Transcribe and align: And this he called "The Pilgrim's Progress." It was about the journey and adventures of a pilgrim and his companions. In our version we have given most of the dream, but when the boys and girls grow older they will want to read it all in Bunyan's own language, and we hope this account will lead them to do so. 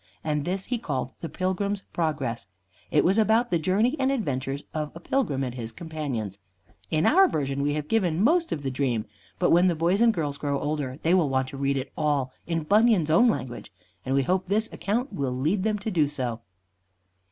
And 0.23 0.45
this 0.45 0.65
he 0.65 0.79
called 0.79 1.11
"The 1.21 1.29
Pilgrim's 1.29 1.81
Progress." 1.93 2.47
It 2.89 3.03
was 3.05 3.19
about 3.19 3.51
the 3.51 3.59
journey 3.59 3.95
and 3.99 4.11
adventures 4.11 4.63
of 4.73 4.91
a 4.95 4.99
pilgrim 4.99 5.43
and 5.43 5.53
his 5.53 5.71
companions. 5.71 6.39
In 6.89 7.05
our 7.05 7.27
version 7.27 7.61
we 7.61 7.75
have 7.75 7.87
given 7.87 8.19
most 8.23 8.51
of 8.51 8.63
the 8.63 8.71
dream, 8.71 9.05
but 9.37 9.51
when 9.51 9.67
the 9.67 9.75
boys 9.75 10.01
and 10.01 10.11
girls 10.11 10.39
grow 10.39 10.59
older 10.59 10.97
they 11.03 11.13
will 11.13 11.29
want 11.29 11.49
to 11.49 11.57
read 11.57 11.77
it 11.77 11.91
all 11.95 12.31
in 12.47 12.63
Bunyan's 12.63 13.11
own 13.11 13.27
language, 13.29 13.71
and 14.03 14.15
we 14.15 14.23
hope 14.23 14.47
this 14.47 14.73
account 14.73 15.13
will 15.13 15.37
lead 15.37 15.61
them 15.61 15.77
to 15.77 15.91
do 15.91 16.09
so. 16.09 16.41